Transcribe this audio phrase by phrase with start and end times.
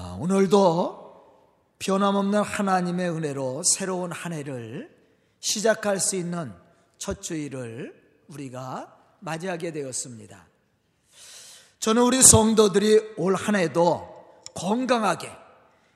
[0.00, 4.96] 아, 오늘도 변함없는 하나님의 은혜로 새로운 한 해를
[5.40, 6.52] 시작할 수 있는
[6.98, 10.46] 첫 주일을 우리가 맞이하게 되었습니다.
[11.80, 14.08] 저는 우리 성도들이 올 한 해도
[14.54, 15.32] 건강하게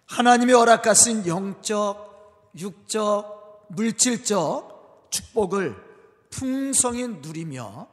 [0.07, 5.77] 하나님의 허락하신 영적, 육적, 물질적 축복을
[6.29, 7.87] 풍성히 누리며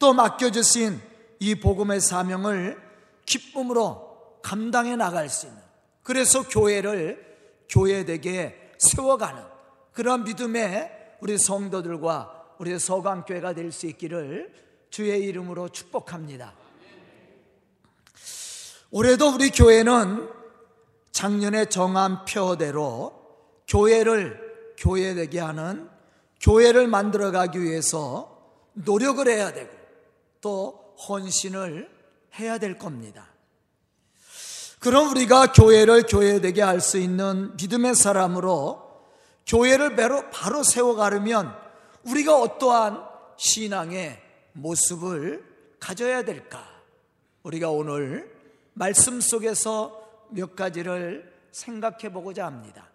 [0.00, 1.00] 또 맡겨주신
[1.38, 2.76] 이 복음의 사명을
[3.24, 4.03] 기쁨으로
[4.44, 5.58] 감당해 나갈 수 있는
[6.02, 7.24] 그래서 교회를
[7.70, 9.42] 교회되게 세워가는
[9.92, 14.52] 그런 믿음의 우리 성도들과 우리 서강교회가 될 수 있기를
[14.90, 16.54] 주의 이름으로 축복합니다.
[18.90, 20.28] 올해도 우리 교회는
[21.10, 23.12] 작년에 정한 표대로
[23.66, 25.88] 교회를 교회되게 하는
[26.40, 29.72] 교회를 만들어가기 위해서 노력을 해야 되고
[30.42, 31.90] 또 헌신을
[32.38, 33.33] 해야 될 겁니다.
[34.84, 38.82] 그럼 우리가 교회를 교회되게 할 수 있는 믿음의 사람으로
[39.46, 41.56] 교회를 바로, 바로 세워가려면
[42.02, 43.02] 우리가 어떠한
[43.38, 44.20] 신앙의
[44.52, 45.42] 모습을
[45.80, 46.62] 가져야 될까?
[47.44, 48.30] 우리가 오늘
[48.74, 52.90] 말씀 속에서 몇 가지를 생각해 보고자 합니다.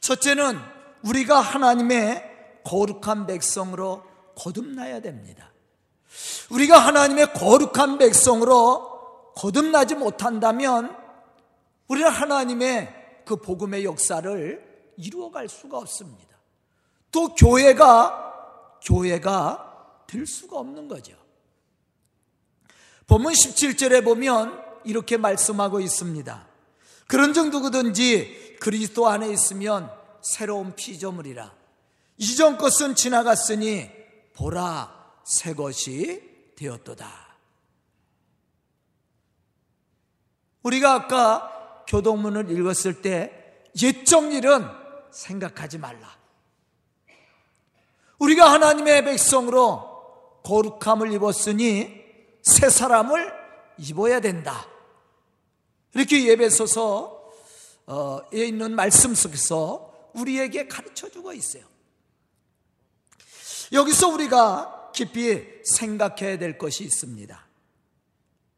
[0.00, 0.58] 첫째는
[1.02, 4.02] 우리가 하나님의 거룩한 백성으로
[4.34, 5.52] 거듭나야 됩니다.
[6.48, 8.95] 우리가 하나님의 거룩한 백성으로
[9.36, 10.96] 거듭나지 못한다면
[11.88, 16.36] 우리는 하나님의 그 복음의 역사를 이루어갈 수가 없습니다.
[17.12, 21.14] 또 교회가 교회가 될 수가 없는 거죠.
[23.06, 26.48] 본문 17절에 보면 이렇게 말씀하고 있습니다.
[27.06, 29.90] 그런 정도든지 그리스도 안에 있으면
[30.22, 31.54] 새로운 피조물이라.
[32.18, 33.90] 이전 것은 지나갔으니
[34.34, 37.25] 보라 새 것이 되었도다.
[40.66, 44.66] 우리가 아까 교동문을 읽었을 때 옛적 일은
[45.12, 46.16] 생각하지 말라.
[48.18, 52.04] 우리가 하나님의 백성으로 거룩함을 입었으니
[52.42, 53.32] 새 사람을
[53.78, 54.66] 입어야 된다.
[55.94, 57.14] 이렇게 예배소서에
[58.32, 61.62] 있는 말씀 속에서 우리에게 가르쳐 주고 있어요.
[63.72, 67.46] 여기서 우리가 깊이 생각해야 될 것이 있습니다.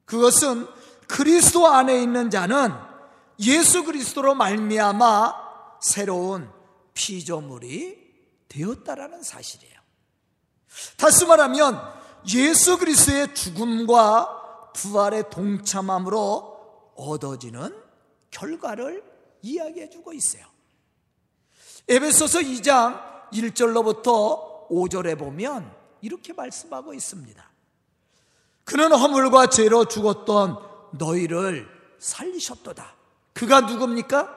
[0.07, 0.67] 그것은
[1.09, 2.73] 그리스도 안에 있는 자는
[3.41, 5.35] 예수 그리스도로 말미암아
[5.81, 6.51] 새로운
[6.95, 7.99] 피조물이
[8.49, 9.79] 되었다라는 사실이에요.
[10.97, 11.81] 다시 말하면
[12.35, 17.75] 예수 그리스도의 죽음과 부활의 동참함으로 얻어지는
[18.31, 19.03] 결과를
[19.43, 20.45] 이야기해 주고 있어요.
[21.89, 27.51] 에베소서 2장 1절로부터 5절에 보면 이렇게 말씀하고 있습니다.
[28.65, 31.69] 그는 허물과 죄로 죽었던 너희를
[31.99, 32.95] 살리셨도다.
[33.33, 34.37] 그가 누굽니까?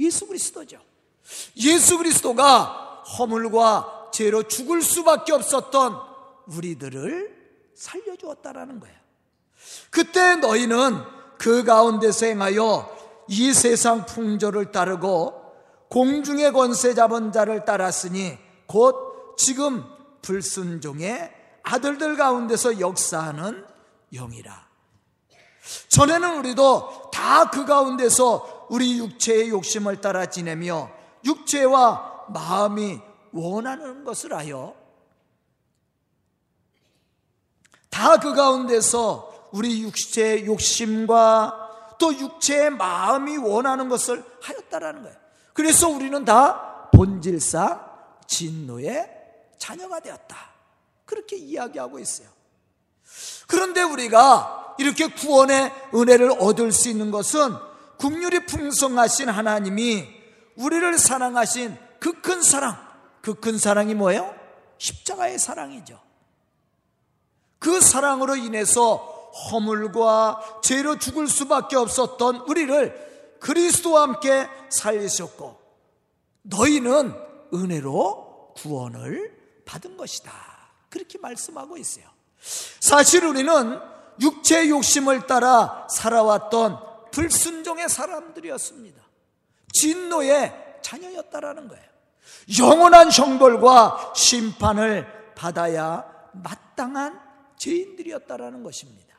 [0.00, 0.80] 예수 그리스도죠.
[1.56, 5.98] 예수 그리스도가 허물과 죄로 죽을 수밖에 없었던
[6.46, 8.96] 우리들을 살려주었다라는 거예요.
[9.90, 11.02] 그때 너희는
[11.38, 12.96] 그 가운데서 행하여
[13.28, 15.40] 이 세상 풍조를 따르고
[15.88, 19.84] 공중의 권세 잡은 자를 따랐으니 곧 지금
[20.22, 21.32] 불순종의
[21.62, 23.64] 아들들 가운데서 역사하는
[24.12, 24.61] 영이라.
[25.88, 30.90] 전에는 우리도 다 그 가운데서 우리 육체의 욕심을 따라 지내며
[31.24, 33.00] 육체와 마음이
[33.32, 34.74] 원하는 것을 하여
[37.90, 45.16] 다 그 가운데서 우리 육체의 욕심과 또 육체의 마음이 원하는 것을 하였다라는 거예요.
[45.52, 47.92] 그래서 우리는 다 본질상
[48.26, 49.10] 진노의
[49.58, 50.36] 자녀가 되었다.
[51.04, 52.28] 그렇게 이야기하고 있어요.
[53.52, 57.54] 그런데 우리가 이렇게 구원의 은혜를 얻을 수 있는 것은
[57.98, 60.08] 국률이 풍성하신 하나님이
[60.56, 62.78] 우리를 사랑하신 그 큰 사랑,
[63.20, 64.34] 그 큰 사랑이 뭐예요?
[64.78, 66.00] 십자가의 사랑이죠.
[67.58, 68.96] 그 사랑으로 인해서
[69.50, 75.60] 허물과 죄로 죽을 수밖에 없었던 우리를 그리스도와 함께 살리셨고
[76.42, 77.14] 너희는
[77.52, 80.32] 은혜로 구원을 받은 것이다.
[80.88, 82.11] 그렇게 말씀하고 있어요.
[82.80, 83.80] 사실 우리는
[84.20, 86.78] 육체의 욕심을 따라 살아왔던
[87.10, 89.02] 불순종의 사람들이었습니다.
[89.72, 91.84] 진노의 자녀였다라는 거예요.
[92.58, 97.20] 영원한 형벌과 심판을 받아야 마땅한
[97.58, 99.14] 죄인들이었다라는 것입니다.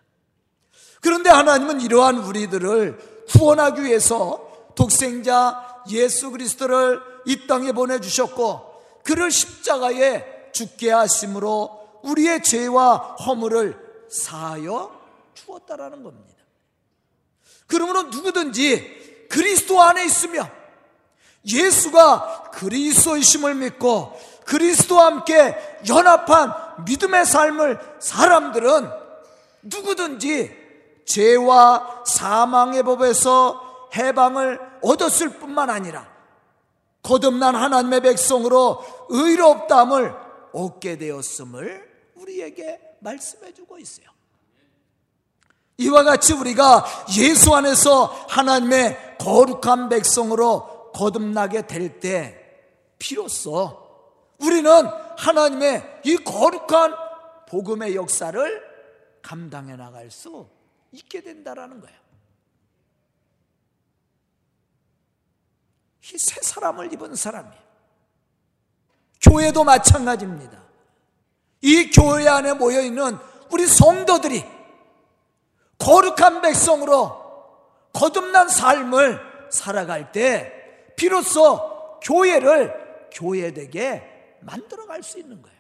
[1.02, 10.92] 그런데 하나님은 이러한 우리들을 구원하기 위해서 독생자 예수 그리스도를 이 땅에 보내주셨고 그를 십자가에 죽게
[10.92, 12.95] 하심으로 우리의 죄와
[13.25, 14.91] 허물을 사하여
[15.33, 16.44] 주었다라는 겁니다.
[17.67, 20.47] 그러므로 누구든지 그리스도 안에 있으며
[21.45, 25.55] 예수가 그리스도이심을 믿고 그리스도와 함께
[25.88, 28.89] 연합한 믿음의 삶을 사람들은
[29.63, 30.63] 누구든지
[31.05, 36.07] 죄와 사망의 법에서 해방을 얻었을 뿐만 아니라
[37.01, 40.15] 거듭난 하나님의 백성으로 의롭다함을
[40.53, 41.93] 얻게 되었음을
[42.24, 44.08] 우리에게 말씀해 주고 있어요.
[45.78, 46.86] 이와 같이 우리가
[47.18, 52.40] 예수 안에서 하나님의 거룩한 백성으로 거듭나게 될 때
[53.00, 53.81] 비로소
[54.40, 54.70] 우리는
[55.18, 56.96] 하나님의 이 거룩한
[57.48, 58.74] 복음의 역사를
[59.22, 60.48] 감당해 나갈 수
[60.92, 61.98] 있게 된다라는 거예요.
[66.14, 67.64] 이 새 사람을 입은 사람이에요.
[69.22, 70.62] 교회도 마찬가지입니다.
[71.63, 73.18] 이 교회 안에 모여 있는
[73.50, 74.44] 우리 성도들이
[75.77, 77.24] 거룩한 백성으로
[77.94, 85.57] 거듭난 삶을 살아갈 때 비로소 교회를 교회되게 만들어 갈 수 있는 거예요.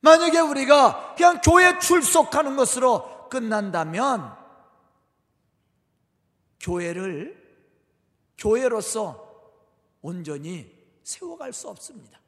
[0.00, 4.36] 만약에 우리가 그냥 교회 출석하는 것으로 끝난다면
[6.60, 7.36] 교회를
[8.36, 9.26] 교회로서
[10.02, 10.70] 온전히
[11.02, 12.20] 세워갈 수 없습니다.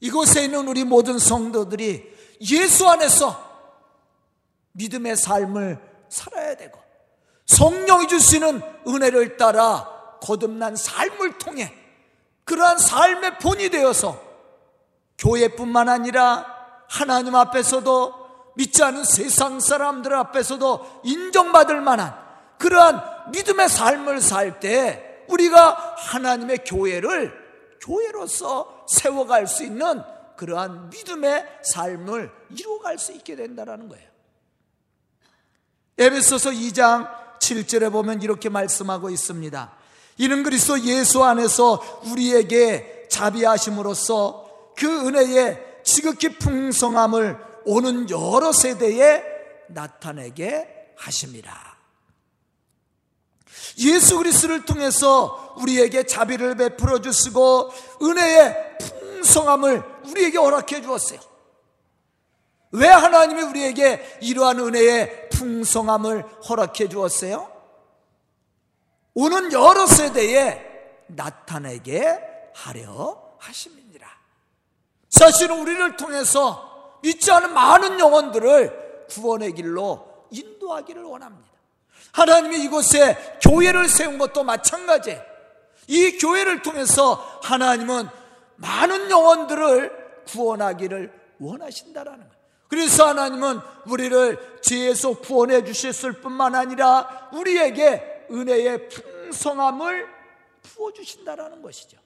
[0.00, 3.44] 이곳에 있는 우리 모든 성도들이 예수 안에서
[4.72, 5.78] 믿음의 삶을
[6.08, 6.78] 살아야 되고
[7.46, 9.88] 성령이 주시는 은혜를 따라
[10.22, 11.72] 거듭난 삶을 통해
[12.44, 14.20] 그러한 삶의 본이 되어서
[15.18, 16.46] 교회뿐만 아니라
[16.88, 18.26] 하나님 앞에서도
[18.56, 22.14] 믿지 않은 세상 사람들 앞에서도 인정받을 만한
[22.58, 27.32] 그러한 믿음의 삶을 살 때 우리가 하나님의 교회를
[27.80, 30.02] 교회로서 세워갈 수 있는
[30.36, 34.06] 그러한 믿음의 삶을 이루어갈 수 있게 된다는 거예요.
[35.98, 39.76] 에베소서 2장 7절에 보면 이렇게 말씀하고 있습니다.
[40.18, 49.22] 이는 그리스도 예수 안에서 우리에게 자비하심으로써 그 은혜의 지극히 풍성함을 오는 여러 세대에
[49.68, 51.76] 나타내게 하십니다.
[53.78, 57.70] 예수 그리스도를 통해서 우리에게 자비를 베풀어 주시고
[58.02, 61.20] 은혜의 풍성함을 우리에게 허락해 주었어요.
[62.72, 67.50] 왜 하나님이 우리에게 이러한 은혜의 풍성함을 허락해 주었어요?
[69.14, 70.62] 오는 여러 세대에
[71.06, 72.18] 나타내게
[72.54, 73.86] 하려 하십니다.
[75.08, 81.48] 사실은 우리를 통해서 믿지 않은 많은 영혼들을 구원의 길로 인도하기를 원합니다.
[82.12, 85.35] 하나님이 이곳에 교회를 세운 것도 마찬가지예요.
[85.86, 88.08] 이 교회를 통해서 하나님은
[88.56, 92.36] 많은 영혼들을 구원하기를 원하신다라는 거예요.
[92.68, 100.08] 그래서 하나님은 우리를 죄에서 구원해 주셨을 뿐만 아니라 우리에게 은혜의 풍성함을
[100.62, 101.96] 부어 주신다라는 것이죠.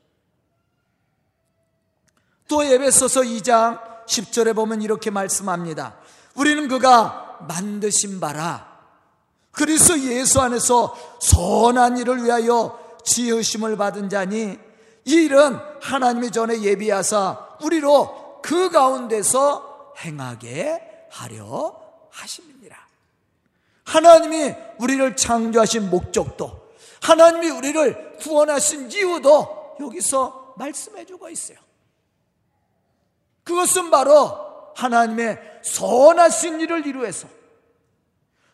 [2.47, 5.97] 또 에베소서 2장 10절에 보면 이렇게 말씀합니다.
[6.35, 8.69] 우리는 그가 만드신 바라
[9.53, 12.79] 그리스도 예수 안에서 선한 일을 위하여
[13.11, 14.59] 지으심을 받은 자니
[15.05, 21.77] 이 일은 하나님이 전에 예비하사 우리로 그 가운데서 행하게 하려
[22.11, 22.89] 하십니다.
[23.85, 26.71] 하나님이 우리를 창조하신 목적도
[27.03, 31.59] 하나님이 우리를 구원하신 이유도 여기서 말씀해 주고 있어요.
[33.43, 37.27] 그것은 바로 하나님의 선하신 일을 이루어서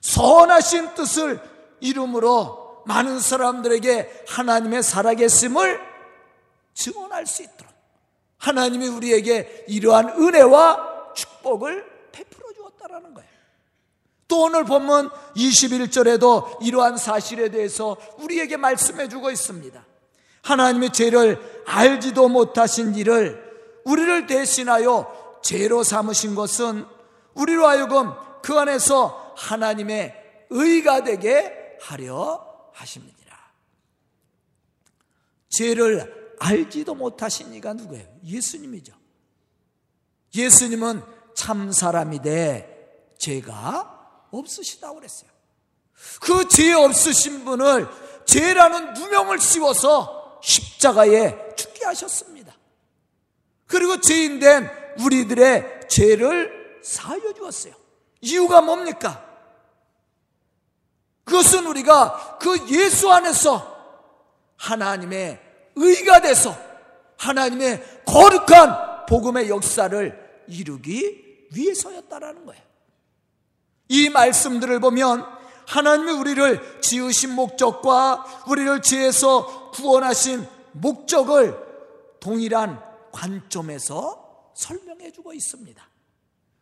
[0.01, 1.41] 선하신 뜻을
[1.81, 5.81] 이름으로 많은 사람들에게 하나님의 살아계심을
[6.75, 7.73] 증언할 수 있도록
[8.39, 13.29] 하나님이 우리에게 이러한 은혜와 축복을 베풀어 주었다라는 거예요.
[14.29, 19.85] 또 오늘 본문 21절에도 이러한 사실에 대해서 우리에게 말씀해 주고 있습니다.
[20.43, 23.45] 하나님의 죄를 알지도 못하신 일을
[23.85, 26.87] 우리를 대신하여 죄로 삼으신 것은
[27.35, 28.13] 우리로 하여금
[28.43, 30.15] 그 안에서 하나님의
[30.51, 32.46] 의가 되게 하려
[32.77, 33.17] 하십니다.
[35.49, 38.07] 죄를 알지도 못하신 이가 누구예요?
[38.25, 38.93] 예수님이죠.
[40.35, 41.03] 예수님은
[41.35, 45.31] 참 사람이되 죄가 없으시다고 그랬어요.
[46.21, 47.89] 그 죄 없으신 분을
[48.27, 52.55] 죄라는 누명을 씌워서 십자가에 죽게 하셨습니다.
[53.67, 54.69] 그리고 죄인 된
[55.01, 57.75] 우리들의 죄를 사여 주었어요.
[58.21, 59.26] 이유가 뭡니까?
[61.27, 63.77] 그것은 우리가 그 예수 안에서
[64.57, 65.41] 하나님의
[65.75, 66.57] 의가 돼서
[67.19, 72.63] 하나님의 거룩한 복음의 역사를 이루기 위해서였다라는 거예요.
[73.89, 75.27] 이 말씀들을 보면
[75.67, 81.59] 하나님이 우리를 지으신 목적과 우리를 죄에서 구원하신 목적을
[82.21, 82.81] 동일한
[83.13, 85.87] 관점에서 설명해 주고 있습니다.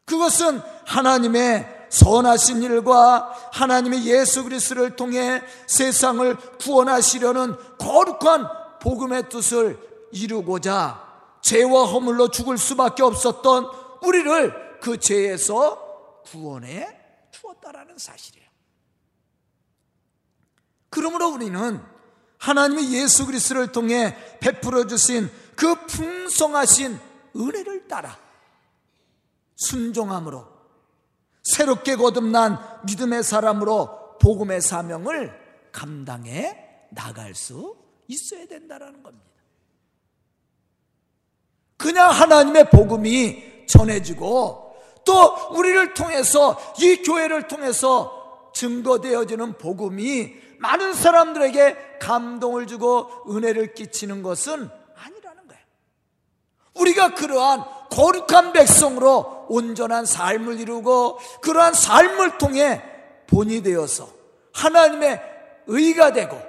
[0.06, 8.48] 그것은 하나님의 선하신 일과 하나님의 예수 그리스도를 통해 세상을 구원하시려는 거룩한
[8.80, 9.78] 복음의 뜻을
[10.10, 11.02] 이루고자
[11.40, 13.70] 죄와 허물로 죽을 수밖에 없었던
[14.02, 16.88] 우리를 그 죄에서 구원해
[17.30, 18.48] 주었다라는 사실이에요.
[20.90, 21.80] 그러므로 우리는
[22.38, 26.98] 하나님의 예수 그리스도를 통해 베풀어 주신 그 풍성하신
[27.36, 28.18] 은혜를 따라
[29.54, 30.53] 순종함으로
[31.44, 35.32] 새롭게 거듭난 믿음의 사람으로 복음의 사명을
[35.72, 36.58] 감당해
[36.90, 37.76] 나갈 수
[38.08, 39.24] 있어야 된다라는 겁니다.
[41.76, 44.74] 그냥 하나님의 복음이 전해지고
[45.04, 54.70] 또 우리를 통해서 이 교회를 통해서 증거되어지는 복음이 많은 사람들에게 감동을 주고 은혜를 끼치는 것은
[54.96, 55.62] 아니라는 거예요.
[56.74, 62.82] 우리가 그러한 거룩한 백성으로 온전한 삶을 이루고 그러한 삶을 통해
[63.26, 64.08] 본이 되어서
[64.52, 65.20] 하나님의
[65.66, 66.40] 의가 되고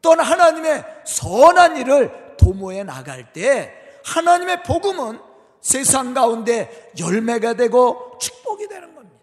[0.00, 3.72] 또는 하나님의 선한 일을 도모해 나갈 때
[4.04, 5.18] 하나님의 복음은
[5.60, 9.18] 세상 가운데 열매가 되고 축복이 되는 겁니다.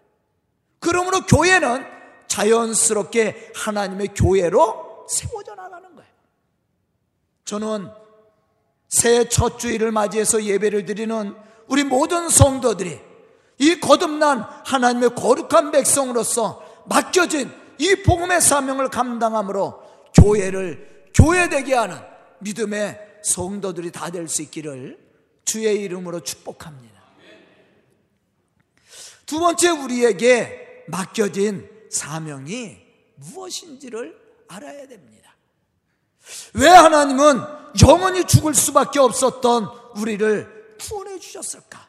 [0.80, 1.86] 그러므로 교회는
[2.26, 6.10] 자연스럽게 하나님의 교회로 세워져 나가는 거예요.
[7.44, 7.90] 저는
[8.88, 11.34] 새해 첫 주일을 맞이해서 예배를 드리는
[11.72, 13.00] 우리 모든 성도들이
[13.56, 19.82] 이 거듭난 하나님의 거룩한 백성으로서 맡겨진 이 복음의 사명을 감당함으로
[20.14, 21.98] 교회를 교회되게 하는
[22.40, 24.98] 믿음의 성도들이 다 될 수 있기를
[25.46, 27.00] 주의 이름으로 축복합니다.
[29.24, 32.76] 두 번째 우리에게 맡겨진 사명이
[33.14, 34.14] 무엇인지를
[34.48, 35.34] 알아야 됩니다.
[36.52, 37.40] 왜 하나님은
[37.82, 40.51] 영원히 죽을 수밖에 없었던 우리를
[40.82, 41.86] 구원해 주셨을까?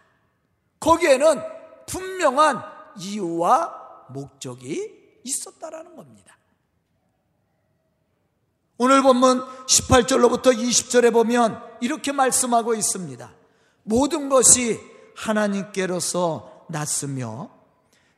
[0.80, 1.42] 거기에는
[1.88, 2.64] 분명한
[2.98, 6.38] 이유와 목적이 있었다라는 겁니다.
[8.78, 13.32] 오늘 본문 18절로부터 20절에 보면 이렇게 말씀하고 있습니다.
[13.84, 14.80] 모든 것이
[15.16, 17.50] 하나님께로서 났으며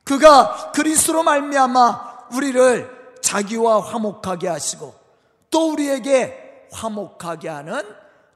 [0.04, 4.96] 그가 그리스도로 말미암아 우리를 자기와 화목하게 하시고
[5.50, 7.84] 또 우리에게 화목하게 하는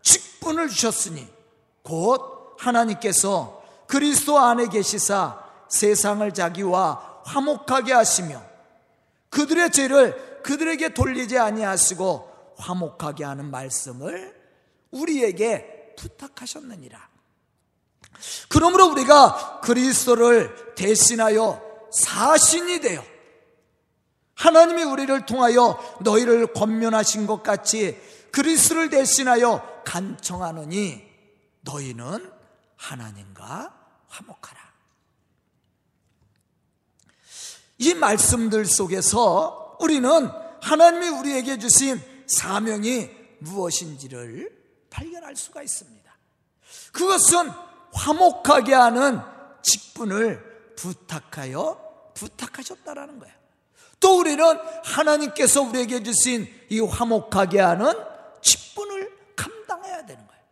[0.01, 1.38] 직분을 주셨으니
[1.83, 8.41] 곧 하나님께서 그리스도 안에 계시사 세상을 자기와 화목하게 하시며
[9.29, 14.35] 그들의 죄를 그들에게 돌리지 아니하시고 화목하게 하는 말씀을
[14.91, 17.09] 우리에게 부탁하셨느니라.
[18.49, 23.03] 그러므로 우리가 그리스도를 대신하여 사신이 되어
[24.35, 27.99] 하나님이 우리를 통하여 너희를 권면하신 것 같이
[28.31, 31.08] 그리스도를 대신하여 간청하느니
[31.61, 32.31] 너희는
[32.75, 33.75] 하나님과
[34.07, 34.69] 화목하라.
[37.79, 40.09] 이 말씀들 속에서 우리는
[40.61, 44.57] 하나님이 우리에게 주신 사명이 무엇인지를
[44.89, 45.99] 발견할 수가 있습니다.
[46.91, 47.49] 그것은
[47.93, 49.19] 화목하게 하는
[49.61, 53.35] 직분을 부탁하여 부탁하셨다라는 거예요.
[53.99, 54.43] 또 우리는
[54.83, 57.93] 하나님께서 우리에게 주신 이 화목하게 하는
[58.41, 60.43] 직분을 감당해야 되는 거예요.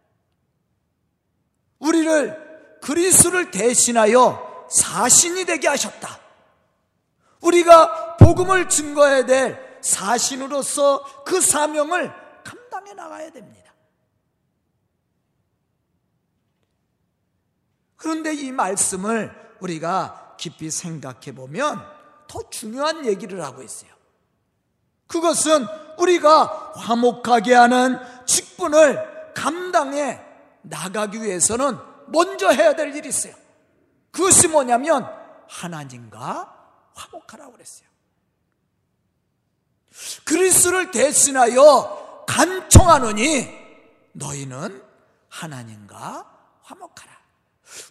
[2.07, 6.19] 우리를 그리스를 대신하여 사신이 되게 하셨다.
[7.41, 12.11] 우리가 복음을 증거해야 될 사신으로서 그 사명을
[12.43, 13.73] 감당해 나가야 됩니다.
[17.95, 21.83] 그런데 이 말씀을 우리가 깊이 생각해 보면
[22.27, 23.91] 더 중요한 얘기를 하고 있어요.
[25.07, 25.65] 그것은
[25.97, 30.21] 우리가 화목하게 하는 직분을 감당해
[30.61, 33.33] 나가기 위해서는 먼저 해야 될 일이 있어요.
[34.11, 35.07] 그것이 뭐냐면
[35.47, 36.53] 하나님과
[36.95, 37.87] 화목하라고 그랬어요.
[40.25, 43.47] 그리스를 대신하여 간청하노니
[44.13, 44.83] 너희는
[45.29, 46.25] 하나님과
[46.61, 47.17] 화목하라.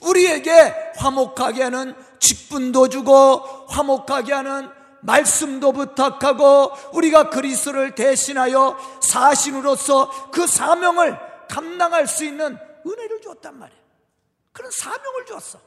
[0.02, 4.70] 우리에게 화목하게 하는 직분도 주고 화목하게 하는
[5.02, 11.18] 말씀도 부탁하고 우리가 그리스도를 대신하여 사신으로서 그 사명을
[11.48, 13.85] 감당할 수 있는 은혜를 주었단 말이에요.
[14.56, 15.60] 그런 사명을 주었어.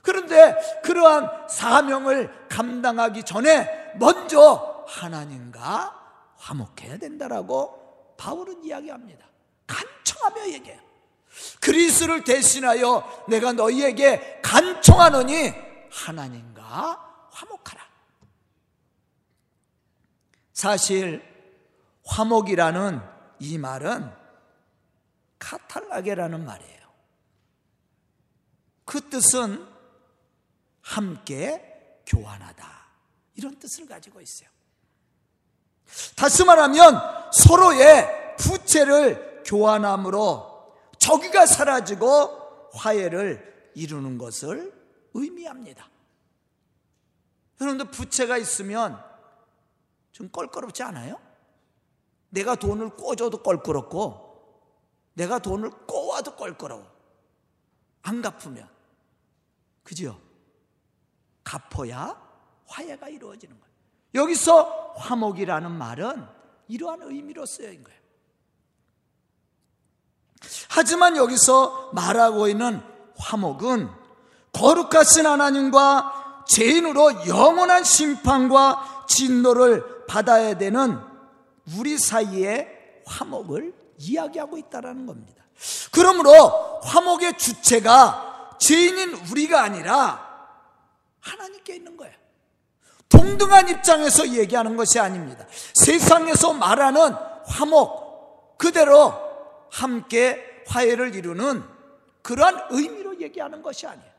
[0.00, 9.26] 그런데 그러한 사명을 감당하기 전에 먼저 하나님과 화목해야 된다라고 바울은 이야기합니다.
[9.66, 10.80] 간청하며 얘기해요.
[11.60, 15.52] 그리스를 대신하여 내가 너희에게 간청하노니
[15.92, 17.82] 하나님과 화목하라.
[20.54, 21.22] 사실
[22.06, 23.02] 화목이라는
[23.40, 24.10] 이 말은
[25.38, 26.75] 카탈라게라는 말이에요.
[28.86, 29.66] 그 뜻은
[30.80, 32.66] 함께 교환하다.
[33.34, 34.48] 이런 뜻을 가지고 있어요.
[36.14, 44.72] 다시 말하면 서로의 부채를 교환함으로 저기가 사라지고 화해를 이루는 것을
[45.14, 45.88] 의미합니다.
[47.60, 49.02] 여러분들 부채가 있으면
[50.12, 51.20] 좀 껄끄럽지 않아요?
[52.30, 54.26] 내가 돈을 꿔줘도 껄끄럽고
[55.14, 56.86] 내가 돈을 꼬아도 껄끄러워.
[58.02, 58.75] 안 갚으면.
[59.86, 60.20] 그죠?
[61.44, 62.20] 갚아야
[62.66, 63.72] 화해가 이루어지는 거예요.
[64.16, 66.26] 여기서 화목이라는 말은
[66.66, 68.00] 이러한 의미로 쓰여진 거예요.
[70.68, 72.82] 하지만 여기서 말하고 있는
[73.16, 73.88] 화목은
[74.52, 80.98] 거룩하신 하나님과 죄인으로 영원한 심판과 진노를 받아야 되는
[81.78, 85.44] 우리 사이의 화목을 이야기하고 있다는 겁니다.
[85.92, 90.26] 그러므로 화목의 주체가 죄인인 우리가 아니라
[91.20, 92.14] 하나님께 있는 거예요.
[93.08, 95.46] 동등한 입장에서 얘기하는 것이 아닙니다.
[95.74, 97.14] 세상에서 말하는
[97.46, 99.14] 화목, 그대로
[99.70, 101.62] 함께 화해를 이루는
[102.22, 104.10] 그러한 의미로 얘기하는 것이 아니에요.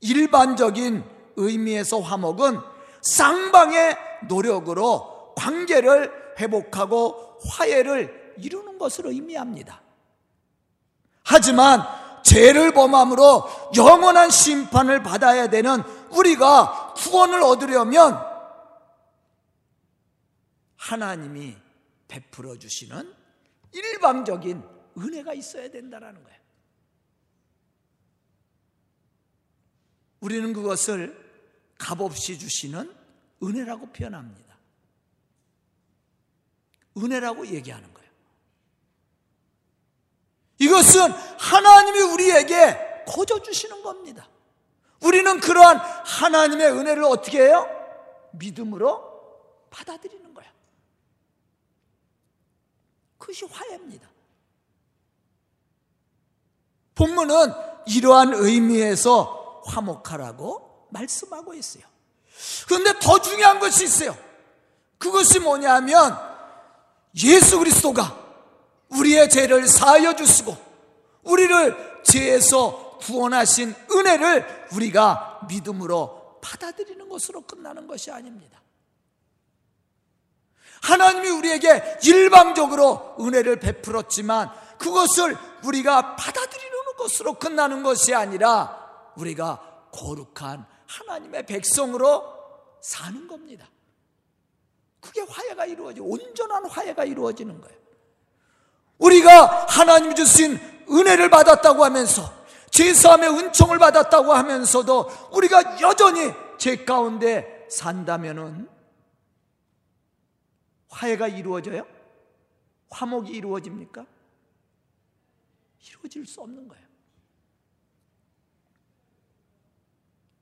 [0.00, 1.04] 일반적인
[1.36, 2.60] 의미에서 화목은
[3.02, 3.96] 쌍방의
[4.28, 9.80] 노력으로 관계를 회복하고 화해를 이루는 것을 의미합니다.
[11.22, 11.82] 하지만
[12.26, 13.44] 죄를 범함으로
[13.76, 15.80] 영원한 심판을 받아야 되는
[16.10, 18.20] 우리가 구원을 얻으려면
[20.76, 21.56] 하나님이
[22.08, 23.14] 베풀어 주시는
[23.72, 24.62] 일방적인
[24.98, 26.40] 은혜가 있어야 된다는 거예요.
[30.18, 31.24] 우리는 그것을
[31.78, 32.92] 값없이 주시는
[33.40, 34.56] 은혜라고 표현합니다.
[36.96, 37.95] 은혜라고 얘기하는 거예요.
[40.58, 44.28] 이것은 하나님이 우리에게 거저 주시는 겁니다.
[45.02, 47.68] 우리는 그러한 하나님의 은혜를 어떻게 해요?
[48.32, 49.02] 믿음으로
[49.70, 50.46] 받아들이는 거야.
[53.18, 54.08] 그것이 화해입니다.
[56.94, 57.52] 본문은
[57.86, 61.84] 이러한 의미에서 화목하라고 말씀하고 있어요.
[62.66, 64.16] 그런데 더 중요한 것이 있어요.
[64.98, 66.16] 그것이 뭐냐면
[67.22, 68.25] 예수 그리스도가
[68.98, 70.56] 우리의 죄를 사하여 주시고
[71.22, 78.60] 우리를 죄에서 구원하신 은혜를 우리가 믿음으로 받아들이는 것으로 끝나는 것이 아닙니다.
[80.82, 91.46] 하나님이 우리에게 일방적으로 은혜를 베풀었지만 그것을 우리가 받아들이는 것으로 끝나는 것이 아니라 우리가 거룩한 하나님의
[91.46, 92.36] 백성으로
[92.80, 93.66] 사는 겁니다.
[95.00, 97.85] 그게 화해가 이루어지 온전한 화해가 이루어지는 거예요.
[98.98, 102.32] 우리가 하나님 주신 은혜를 받았다고 하면서
[102.70, 108.68] 제사함의 은총을 받았다고 하면서도 우리가 여전히 죄 가운데 산다면은
[110.88, 111.86] 화해가 이루어져요?
[112.90, 114.06] 화목이 이루어집니까?
[115.88, 116.86] 이루어질 수 없는 거예요.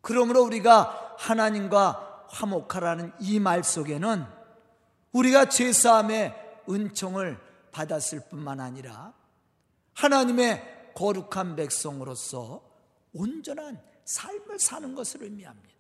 [0.01, 4.27] 그러므로 우리가 하나님과 화목하라는 이 말 속에는
[5.13, 6.35] 우리가 제사함의
[6.69, 7.41] 은총을
[7.75, 9.13] 받았을 뿐만 아니라
[9.95, 12.63] 하나님의 거룩한 백성으로서
[13.13, 15.75] 온전한 삶을 사는 것을 의미합니다.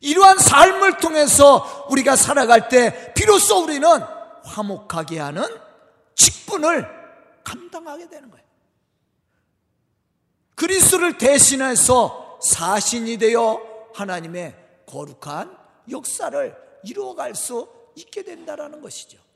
[0.00, 3.88] 이러한 삶을 통해서 우리가 살아갈 때 비로소 우리는
[4.44, 5.42] 화목하게 하는
[6.14, 6.86] 직분을
[7.42, 8.46] 감당하게 되는 거예요.
[10.54, 13.60] 그리스도를 대신해서 사신이 되어
[13.94, 14.54] 하나님의
[14.86, 15.56] 거룩한
[15.90, 19.27] 역사를 이루어갈 수 있게 된다는 것이죠.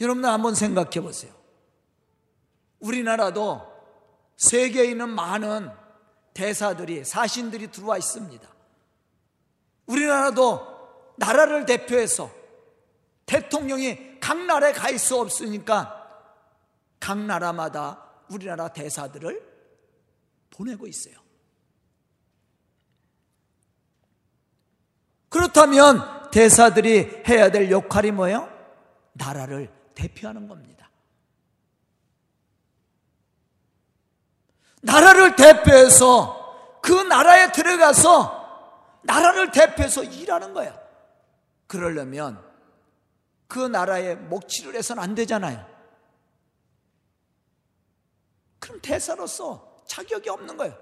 [0.00, 1.32] 여러분들 한번 생각해 보세요.
[2.80, 3.66] 우리나라도
[4.36, 5.70] 세계에 있는 많은
[6.34, 8.48] 대사들이, 사신들이 들어와 있습니다.
[9.86, 12.30] 우리나라도 나라를 대표해서
[13.26, 15.94] 대통령이 각 나라에 가 있을 수 없으니까
[17.00, 19.42] 각 나라마다 우리나라 대사들을
[20.50, 21.14] 보내고 있어요.
[25.28, 28.48] 그렇다면 대사들이 해야 될 역할이 뭐예요?
[29.12, 30.88] 나라를 대표하는 겁니다.
[34.80, 40.78] 나라를 대표해서 그 나라에 들어가서 나라를 대표해서 일하는 거야.
[41.66, 42.42] 그러려면
[43.48, 45.66] 그 나라에 목치를 해서는 안 되잖아요.
[48.58, 50.78] 그럼 대사로서 자격이 없는 거예요.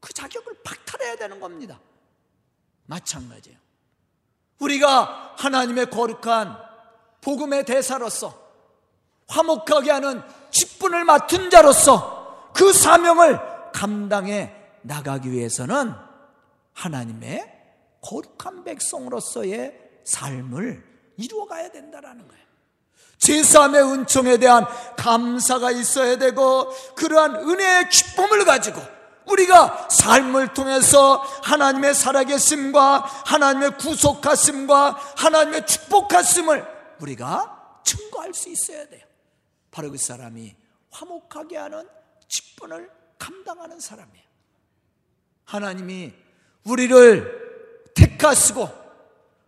[0.00, 1.80] 그 자격을 박탈 살아야 되는 겁니다.
[2.86, 3.58] 마찬가지예요.
[4.58, 6.73] 우리가 하나님의 거룩한
[7.24, 8.38] 복음의 대사로서
[9.28, 13.40] 화목하게 하는 직분을 맡은 자로서 그 사명을
[13.72, 15.92] 감당해 나가기 위해서는
[16.74, 17.52] 하나님의
[18.02, 20.84] 거룩한 백성으로서의 삶을
[21.16, 22.44] 이루어가야 된다라는 거예요.
[23.18, 28.82] 제3의 은총에 대한 감사가 있어야 되고 그러한 은혜의 기쁨을 가지고
[29.26, 39.06] 우리가 삶을 통해서 하나님의 살아계심과 하나님의 구속하심과 하나님의 축복하심을 우리가 증거할 수 있어야 돼요.
[39.70, 40.54] 바로 그 사람이
[40.90, 41.88] 화목하게 하는
[42.28, 44.24] 직분을 감당하는 사람이에요.
[45.44, 46.12] 하나님이
[46.64, 48.68] 우리를 택하시고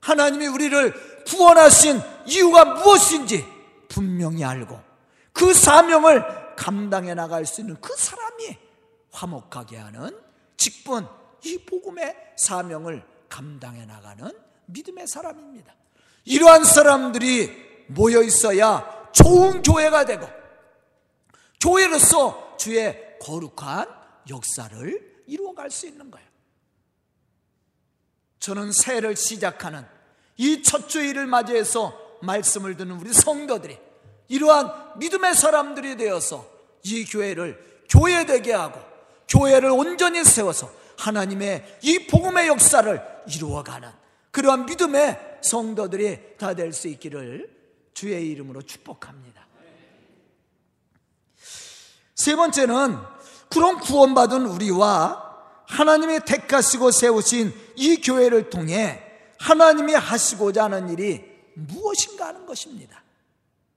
[0.01, 3.45] 하나님이 우리를 구원하신 이유가 무엇인지
[3.89, 4.81] 분명히 알고
[5.33, 8.57] 그 사명을 감당해 나갈 수 있는 그 사람이
[9.13, 10.19] 화목하게 하는
[10.57, 11.07] 직분,
[11.45, 14.31] 이 복음의 사명을 감당해 나가는
[14.67, 15.75] 믿음의 사람입니다.
[16.27, 20.29] 이러한 사람들이 모여 있어야 좋은 교회가 되고
[21.61, 23.87] 교회로서 주의 거룩한
[24.29, 26.27] 역사를 이루어갈 수 있는 거예요.
[28.41, 29.85] 저는 새해를 시작하는
[30.37, 33.79] 이 첫 주일을 맞이해서 말씀을 듣는 우리 성도들이
[34.29, 36.47] 이러한 믿음의 사람들이 되어서
[36.83, 38.81] 이 교회를 교회되게 하고
[39.29, 43.91] 교회를 온전히 세워서 하나님의 이 복음의 역사를 이루어가는
[44.31, 47.55] 그러한 믿음의 성도들이 다 될 수 있기를
[47.95, 49.47] 주의 이름으로 축복합니다.
[52.15, 52.99] 세 번째는
[53.51, 55.25] 그런 구원받은 우리와
[55.67, 59.03] 하나님이 택하시고 세우신 이 교회를 통해
[59.39, 63.03] 하나님이 하시고자 하는 일이 무엇인가 하는 것입니다.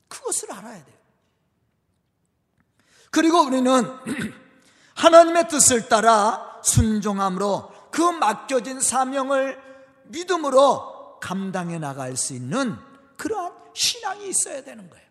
[0.07, 0.97] 그것을 알아야 돼요.
[3.11, 3.71] 그리고 우리는
[4.95, 9.59] 하나님의 뜻을 따라 순종함으로 그 맡겨진 사명을
[10.05, 12.75] 믿음으로 감당해 나갈 수 있는
[13.17, 15.05] 그러한 신앙이 있어야 되는 거예요.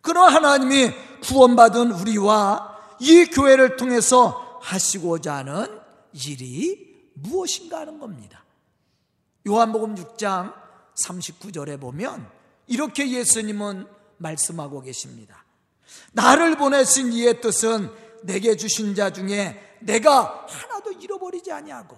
[0.00, 0.90] 그러나 하나님이
[1.22, 5.80] 구원받은 우리와 이 교회를 통해서 하시고자 하는
[6.12, 8.44] 일이 무엇인가 하는 겁니다.
[9.46, 10.54] 요한복음 6장
[11.04, 12.28] 39절에 보면
[12.66, 13.86] 이렇게 예수님은
[14.18, 15.44] 말씀하고 계십니다.
[16.12, 17.90] 나를 보내신 이의 뜻은
[18.22, 21.96] 내게 주신 자 중에 내가 하나도 잃어버리지 아니하고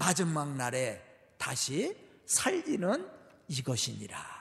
[0.00, 0.98] 마지막 날에
[1.36, 3.06] 다시 살리는
[3.48, 4.40] 이것이니라.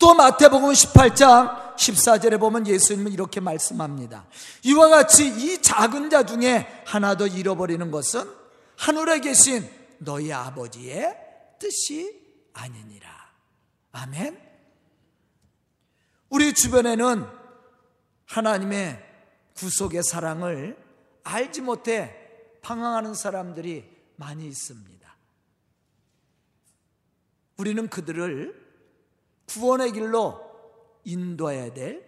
[0.00, 4.26] 또 마태복음 18장 14절에 보면 예수님은 이렇게 말씀합니다.
[4.64, 8.28] 이와 같이 이 작은 자 중에 하나도 잃어버리는 것은
[8.76, 11.16] 하늘에 계신 너희 아버지의
[11.60, 12.20] 뜻이
[12.52, 13.08] 아니니라.
[13.92, 14.40] 아멘.
[16.30, 17.26] 우리 주변에는
[18.26, 19.04] 하나님의
[19.54, 20.76] 구속의 사랑을
[21.22, 22.27] 알지 못해
[22.62, 24.98] 방황하는 사람들이 많이 있습니다.
[27.56, 28.68] 우리는 그들을
[29.46, 30.40] 구원의 길로
[31.04, 32.06] 인도해야 될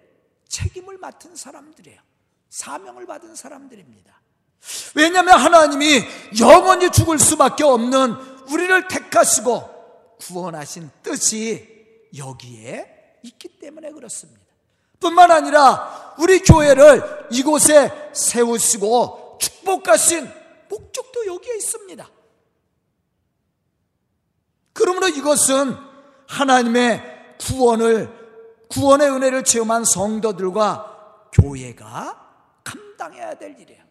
[0.49, 2.01] 책임을 맡은 사람들이에요.
[2.51, 4.21] 사명을 받은 사람들입니다.
[4.95, 6.03] 왜냐하면 하나님이
[6.41, 8.13] 영원히 죽을 수밖에 없는
[8.51, 14.41] 우리를 택하시고 구원하신 뜻이 여기에 있기 때문에 그렇습니다.
[14.99, 20.40] 뿐만 아니라 우리 교회를 이곳에 세우시고 축복하신
[20.71, 22.09] 목적도 여기에 있습니다.
[24.73, 25.77] 그러므로 이것은
[26.29, 28.19] 하나님의 구원을
[28.69, 33.83] 구원의 은혜를 체험한 성도들과 교회가 감당해야 될 일이에요.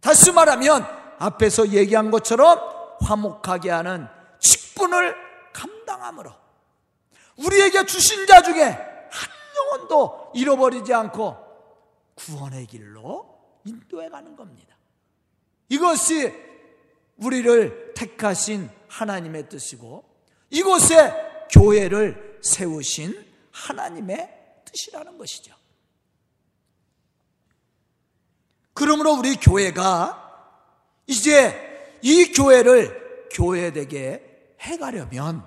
[0.00, 0.84] 다시 말하면
[1.18, 2.58] 앞에서 얘기한 것처럼
[3.00, 4.08] 화목하게 하는
[4.40, 5.14] 직분을
[5.52, 6.32] 감당함으로
[7.38, 11.36] 우리에게 주신 자 중에 한 영혼도 잃어버리지 않고
[12.16, 14.73] 구원의 길로 인도해 가는 겁니다.
[15.74, 16.32] 이것이
[17.16, 20.04] 우리를 택하신 하나님의 뜻이고
[20.50, 21.12] 이곳에
[21.50, 24.30] 교회를 세우신 하나님의
[24.64, 25.54] 뜻이라는 것이죠.
[28.72, 30.20] 그러므로 우리 교회가
[31.06, 35.44] 이제 이 교회를 교회되게 해가려면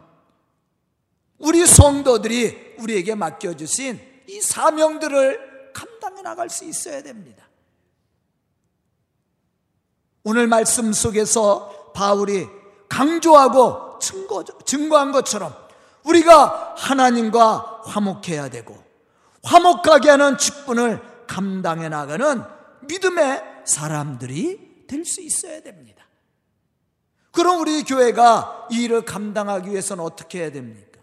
[1.38, 7.47] 우리 성도들이 우리에게 맡겨주신 이 사명들을 감당해 나갈 수 있어야 됩니다.
[10.30, 12.50] 오늘 말씀 속에서 바울이
[12.90, 15.56] 강조하고 증거, 증거한 것처럼
[16.04, 18.78] 우리가 하나님과 화목해야 되고
[19.44, 22.44] 화목하게 하는 직분을 감당해 나가는
[22.90, 26.06] 믿음의 사람들이 될 수 있어야 됩니다.
[27.32, 31.00] 그럼 우리 교회가 이 일을 감당하기 위해서는 어떻게 해야 됩니까?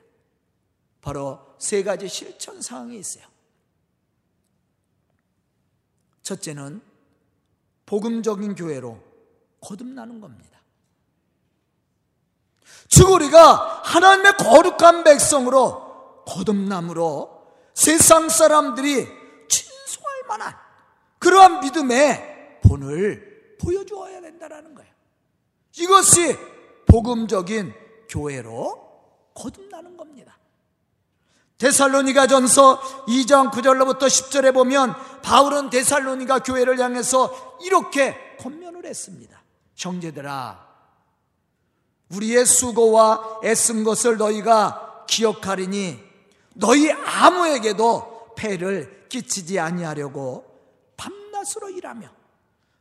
[1.00, 3.24] 바로 세 가지 실천 사항이 있어요.
[6.20, 6.82] 첫째는
[7.87, 9.13] 복음적인 교회로
[9.64, 10.61] 거듭나는 겁니다.
[12.88, 17.42] 즉 우리가 하나님의 거룩한 백성으로 거듭남으로
[17.74, 19.07] 세상 사람들이
[19.48, 20.55] 친송할 만한
[21.18, 24.92] 그러한 믿음의 본을 보여주어야 된다는 거예요.
[25.77, 26.37] 이것이
[26.87, 27.74] 복음적인
[28.09, 28.85] 교회로
[29.35, 30.38] 거듭나는 겁니다.
[31.59, 39.43] 데살로니가 전서 2장 9절로부터 10절에 보면 바울은 데살로니가 교회를 향해서 이렇게 권면을 했습니다.
[39.76, 40.64] 형제들아,
[42.10, 46.00] 우리의 수고와 애쓴 것을 너희가 기억하리니
[46.54, 50.44] 너희 아무에게도 폐를 끼치지 아니하려고
[50.96, 52.08] 밤낮으로 일하며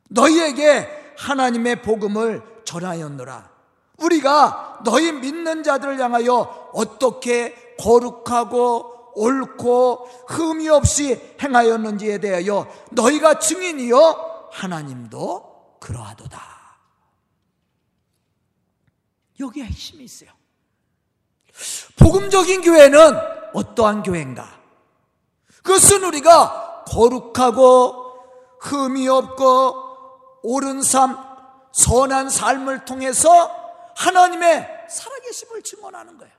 [0.10, 3.51] 너희에게 하나님의 복음을 전하였노라.
[3.97, 15.77] 우리가 너희 믿는 자들을 향하여 어떻게 거룩하고 옳고 흠이 없이 행하였는지에 대하여 너희가 증인이여 하나님도
[15.79, 16.53] 그러하도다.
[19.39, 20.32] 여기에 핵심이 있어요.
[21.98, 23.00] 복음적인 교회는
[23.54, 24.60] 어떠한 교회인가?
[25.63, 28.04] 그것은 우리가 거룩하고
[28.60, 31.17] 흠이 없고 옳은 삶,
[31.72, 33.63] 선한 삶을 통해서
[33.96, 36.34] 하나님의 살아계심을 증언하는 거예요.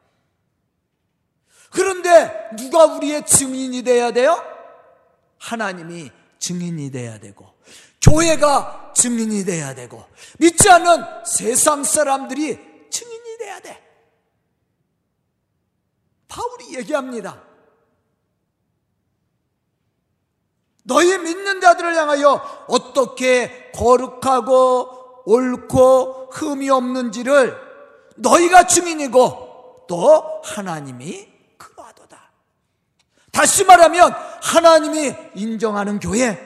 [1.70, 4.42] 그런데 누가 우리의 증인이 돼야 돼요?
[5.38, 7.52] 하나님이 증인이 돼야 되고,
[8.00, 10.04] 교회가 증인이 돼야 되고,
[10.38, 12.73] 믿지 않는 세상 사람들이
[13.54, 13.82] 돼야 돼.
[16.28, 17.42] 바울이 얘기합니다.
[20.84, 27.56] 너희 믿는 자들을 향하여 어떻게 거룩하고 옳고 흠이 없는지를
[28.16, 32.30] 너희가 증인이고 또 하나님이 그러하도다.
[33.30, 34.12] 다시 말하면
[34.42, 36.38] 하나님이 인정하는 교회,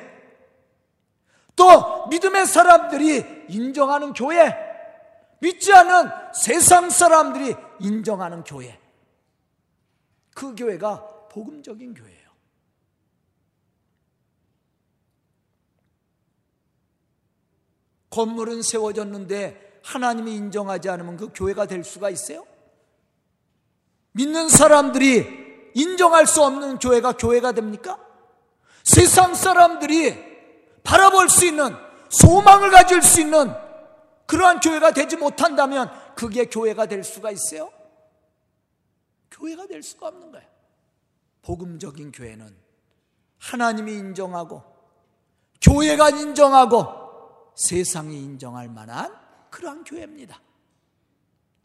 [1.56, 4.67] 또 믿음의 사람들이 인정하는 교회,
[5.40, 8.78] 믿지 않는 세상 사람들이 인정하는 교회.
[10.34, 12.28] 그 교회가 복음적인 교회예요.
[18.10, 22.44] 건물은 세워졌는데 하나님이 인정하지 않으면 그 교회가 될 수가 있어요?
[24.12, 27.98] 믿는 사람들이 인정할 수 없는 교회가 교회가 됩니까?
[28.82, 30.16] 세상 사람들이
[30.82, 31.76] 바라볼 수 있는
[32.08, 33.52] 소망을 가질 수 있는
[34.28, 37.72] 그러한 교회가 되지 못한다면 그게 교회가 될 수가 있어요?
[39.30, 40.46] 교회가 될 수가 없는 거예요.
[41.40, 42.54] 복음적인 교회는
[43.38, 44.62] 하나님이 인정하고
[45.62, 49.16] 교회가 인정하고 세상이 인정할 만한
[49.48, 50.42] 그러한 교회입니다.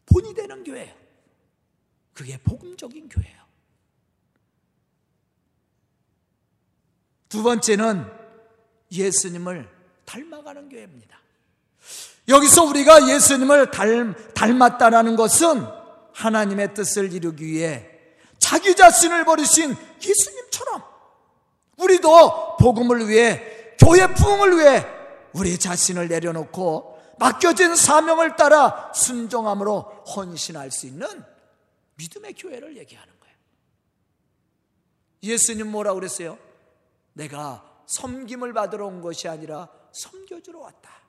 [0.06, 0.94] 본이 되는 교회예요.
[2.14, 3.44] 그게 복음적인 교회예요.
[7.28, 8.10] 두 번째는
[8.90, 9.68] 예수님을
[10.06, 11.23] 닮아가는 교회입니다.
[12.28, 15.66] 여기서 우리가 예수님을 닮, 닮았다라는 것은
[16.12, 17.90] 하나님의 뜻을 이루기 위해
[18.38, 20.82] 자기 자신을 버리신 예수님처럼
[21.78, 24.86] 우리도 복음을 위해 교회 부흥을 위해
[25.32, 29.80] 우리 자신을 내려놓고 맡겨진 사명을 따라 순종함으로
[30.16, 31.06] 헌신할 수 있는
[31.96, 33.36] 믿음의 교회를 얘기하는 거예요.
[35.22, 36.38] 예수님 뭐라고 그랬어요?
[37.12, 41.03] 내가 섬김을 받으러 온 것이 아니라 섬겨주러 왔다.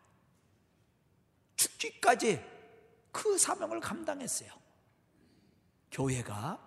[1.86, 2.42] 죽기까지
[3.12, 4.50] 그 사명을 감당했어요.
[5.92, 6.60] 교회가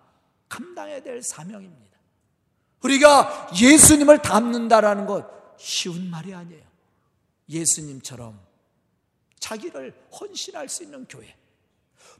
[0.47, 1.97] 감당해야 될 사명입니다.
[2.83, 5.25] 우리가 예수님을 닮는다라는 것
[5.57, 6.63] 쉬운 말이 아니에요.
[7.49, 8.39] 예수님처럼
[9.39, 11.35] 자기를 헌신할 수 있는 교회.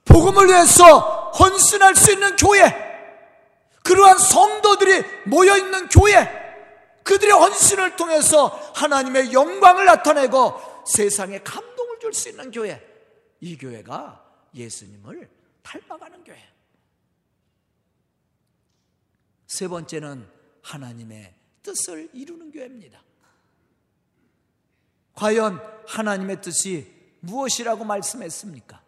[0.05, 2.89] 복음을 위해서 헌신할 수 있는 교회.
[3.83, 6.38] 그러한 성도들이 모여 있는 교회.
[7.03, 12.88] 그들의 헌신을 통해서 하나님의 영광을 나타내고 세상에 감 줄수 있는 교회.
[13.41, 15.30] 이 교회가 예수님을
[15.63, 16.41] 닮아가는 교회.
[19.47, 20.28] 세 번째는
[20.62, 23.02] 하나님의 뜻을 이루는 교회입니다.
[25.13, 28.82] 과연 하나님의 뜻이 무엇이라고 말씀했습니까?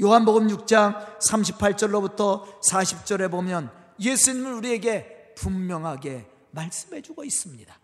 [0.00, 7.78] 요한복음 6장 38절로부터 40절에 보면 예수님은 우리에게 분명하게 말씀해 주고 있습니다.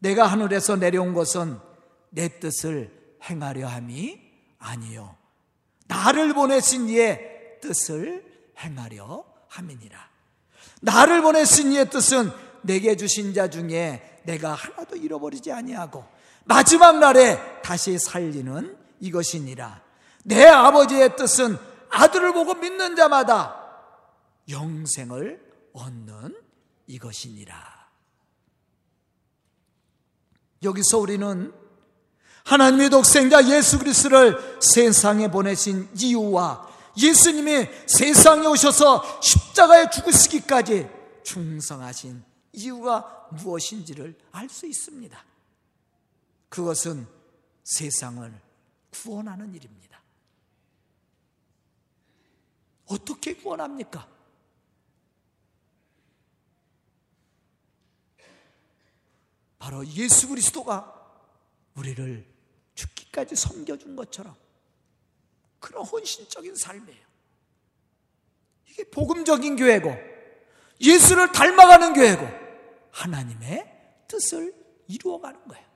[0.00, 1.58] 내가 하늘에서 내려온 것은
[2.10, 4.20] 내 뜻을 행하려 함이
[4.58, 5.16] 아니요
[5.88, 8.24] 나를 보내신 이의 뜻을
[8.58, 10.08] 행하려 함이니라.
[10.82, 12.30] 나를 보내신 이의 뜻은
[12.62, 16.04] 내게 주신 자 중에 내가 하나도 잃어버리지 아니하고
[16.44, 19.82] 마지막 날에 다시 살리는 이것이니라.
[20.24, 21.56] 내 아버지의 뜻은
[21.90, 23.56] 아들을 보고 믿는 자마다
[24.48, 25.40] 영생을
[25.72, 26.36] 얻는
[26.86, 27.78] 이것이니라.
[30.62, 31.52] 여기서 우리는
[32.48, 40.88] 하나님의 독생자 예수 그리스도를 세상에 보내신 이유와 예수님이 세상에 오셔서 십자가에 죽으시기까지
[41.24, 45.22] 충성하신 이유가 무엇인지를 알 수 있습니다.
[46.48, 47.06] 그것은
[47.64, 48.40] 세상을
[48.90, 50.00] 구원하는 일입니다.
[52.86, 54.08] 어떻게 구원합니까?
[59.58, 60.94] 바로 예수 그리스도가
[61.74, 62.37] 우리를
[62.78, 64.36] 죽기까지 섬겨준 것처럼
[65.58, 67.08] 그런 헌신적인 삶이에요.
[68.68, 69.92] 이게 복음적인 교회고
[70.80, 72.28] 예수를 닮아가는 교회고
[72.92, 74.54] 하나님의 뜻을
[74.86, 75.66] 이루어가는 거예요.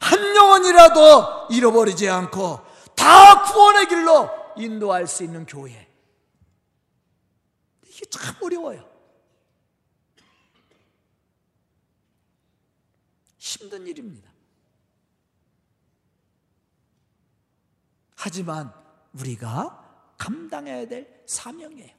[0.00, 2.60] 한 영혼이라도 잃어버리지 않고
[2.96, 5.86] 다 구원의 길로 인도할 수 있는 교회.
[7.86, 8.90] 이게 참 어려워요.
[13.36, 14.31] 힘든 일입니다.
[18.24, 18.72] 하지만
[19.14, 19.82] 우리가
[20.16, 21.90] 감당해야 될 사명이에요.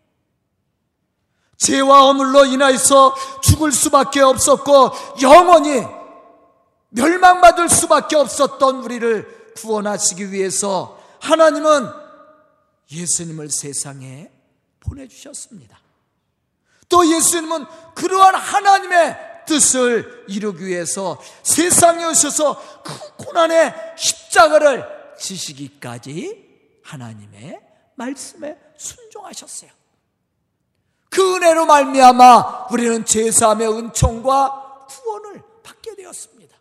[1.57, 5.85] 죄와 허물로 인하여서 죽을 수밖에 없었고 영원히
[6.91, 11.89] 멸망받을 수밖에 없었던 우리를 구원하시기 위해서 하나님은
[12.89, 14.31] 예수님을 세상에
[14.79, 15.77] 보내주셨습니다.
[16.87, 27.61] 또 예수님은 그러한 하나님의 뜻을 이루기 위해서 세상에 오셔서 그 고난의 십자가를 지시기까지 하나님의
[27.95, 29.71] 말씀에 순종하셨어요.
[31.09, 36.57] 그 은혜로 말미암아 우리는 제사함의 은총과 구원을 받게 되었습니다.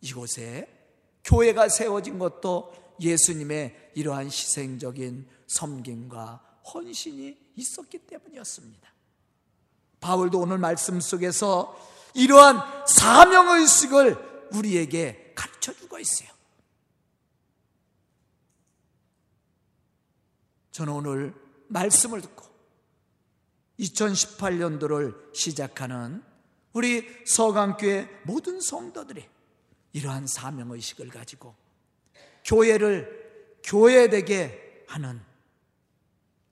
[0.00, 0.68] 이곳에
[1.24, 8.92] 교회가 세워진 것도 예수님의 이러한 희생적인 섬김과 헌신이 있었기 때문이었습니다.
[10.00, 11.76] 바울도 오늘 말씀 속에서
[12.14, 16.33] 이러한 사명의식을 우리에게 가르쳐 주고 있어요.
[20.74, 21.32] 저는 오늘
[21.68, 22.44] 말씀을 듣고
[23.78, 26.20] 2018년도를 시작하는
[26.72, 29.24] 우리 서강교회 모든 성도들이
[29.92, 31.54] 이러한 사명의식을 가지고
[32.44, 35.20] 교회를 교회되게 하는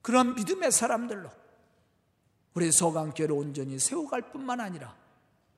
[0.01, 1.29] 그런 믿음의 사람들로
[2.53, 4.95] 우리 서강교회를 온전히 세워갈 뿐만 아니라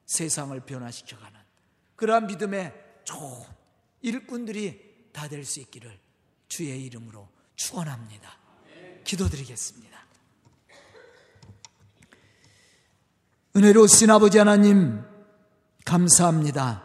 [0.08, 1.40] 세상을 변화시켜가는
[1.96, 2.74] 그러한 믿음의
[3.04, 3.44] 좋은
[4.02, 6.00] 일꾼들이 다 될 수 있기를
[6.48, 8.45] 주의 이름으로 축원합니다.
[9.06, 9.86] 기도드리겠습니다.
[13.56, 15.02] 은혜로우신 아버지 하나님
[15.86, 16.84] 감사합니다.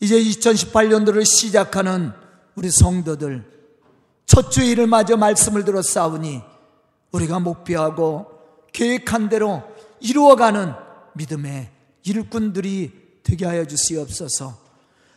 [0.00, 2.12] 이제 2018년도를 시작하는
[2.54, 3.50] 우리 성도들
[4.26, 6.42] 첫 주일을 맞아 말씀을 들어 싸우니
[7.12, 8.26] 우리가 목표하고
[8.72, 9.62] 계획한 대로
[10.00, 10.74] 이루어가는
[11.14, 11.70] 믿음의
[12.04, 14.58] 일꾼들이 되게 하여 주시옵소서.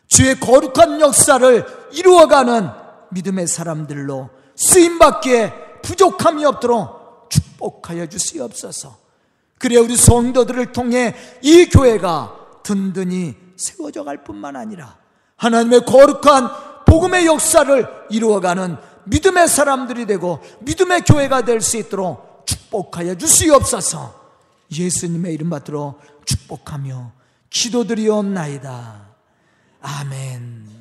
[0.07, 2.69] 주의 거룩한 역사를 이루어가는
[3.11, 8.97] 믿음의 사람들로 쓰임받기에 부족함이 없도록 축복하여 주시옵소서.
[9.57, 14.97] 그래 우리 성도들을 통해 이 교회가 든든히 세워져 갈 뿐만 아니라
[15.37, 24.19] 하나님의 거룩한 복음의 역사를 이루어가는 믿음의 사람들이 되고 믿음의 교회가 될 수 있도록 축복하여 주시옵소서.
[24.71, 27.11] 예수님의 이름 받들어 축복하며
[27.49, 29.09] 기도드리옵나이다.
[29.81, 30.80] 아멘.